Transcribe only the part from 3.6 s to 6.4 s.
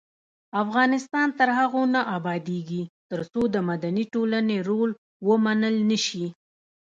مدني ټولنې رول ومنل نشي.